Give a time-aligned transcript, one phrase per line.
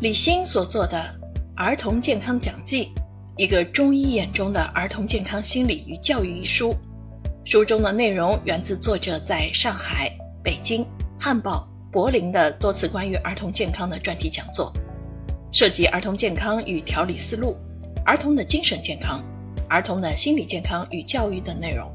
[0.00, 0.96] 李欣所做的
[1.56, 2.84] 《儿童健康讲记》，
[3.36, 6.72] 一个中医眼中的儿童健康心理与教育一书。
[7.44, 10.08] 书中的内容源自作者在上海、
[10.40, 10.86] 北京、
[11.18, 14.72] 汉堡、柏林的多次关于儿童健康的专题讲座，
[15.50, 17.56] 涉及儿童健康与调理思路、
[18.06, 19.20] 儿童的精神健康、
[19.68, 21.90] 儿童的心理健康与教育等内容。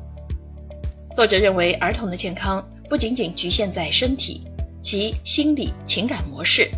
[1.15, 4.45] 作者认为，儿童的健康不仅仅局限在身体，
[4.81, 6.70] 其心理、情感模式、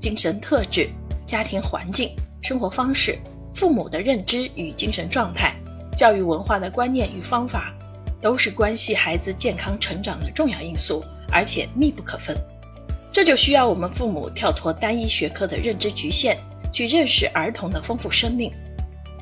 [0.00, 0.88] 精神特质、
[1.26, 2.10] 家庭环境、
[2.42, 3.18] 生活方式、
[3.54, 5.54] 父母的认知与精神状态、
[5.96, 7.74] 教育文化的观念与方法，
[8.20, 12.36] 都是关系孩子健康成长的重要因素，而且密不可分。
[13.12, 16.36] 这就需要我们父母跳脱单一学科的认知局限，
[16.72, 18.50] 去认识儿童的丰富生命。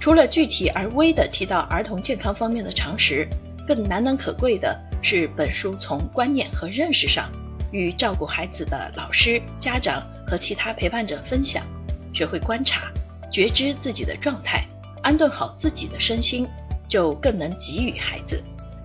[0.00, 3.28] 除了具体而微的提到儿童健康方面的常识。
[3.66, 7.30] 更难能可贵的是，本书从观念和认识上，
[7.70, 11.64] 与照顾孩子的老师、家长和其他陪伴者分享，
[12.12, 12.90] 学会观察、
[13.30, 14.66] 觉知自己的状态，
[15.02, 16.46] 安顿好自己的身心，
[16.88, 18.42] 就更能给予孩子，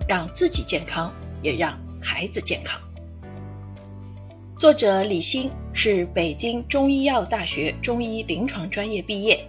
[0.08, 2.80] 让自己健康，也让孩子健康。
[4.58, 9.44] 作者李欣是北京中医药大学中医临床专业毕业，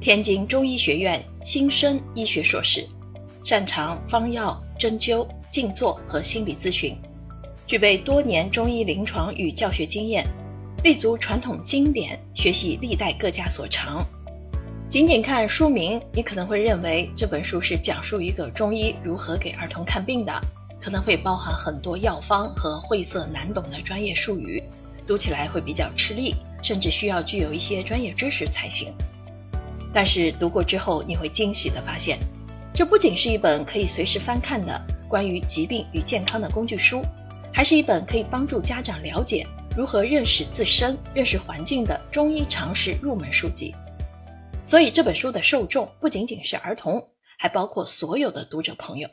[0.00, 2.86] 天津中医学院新生医学硕士。
[3.44, 6.96] 擅长方药、针灸、静坐和心理咨询，
[7.72, 10.26] 具备多年中医临床与教学经验，
[10.84, 14.06] 立足传统经典，学习历代各家所长。
[14.90, 20.38] 仅仅看书名，你可能会认为这本书是讲述一个中医如何给儿童看病的，
[20.82, 24.62] 可能会包含很多药方和晦涩难懂的专业术语，
[25.06, 28.92] 读起来会比较吃力，甚至需要具有一些专业知识才行。
[29.94, 32.18] 但是读过之后，你会惊喜地发现。
[32.74, 37.00] 这不仅是一本可以随时翻看的关于疾病与健康的工具书，
[37.52, 43.74] 还是一本可以帮助家长了解如何认识自身、认识环境的中医常识入门书籍。
[44.66, 49.08] 所以这本书的受众不仅仅是儿童，还包括所有的读者朋友。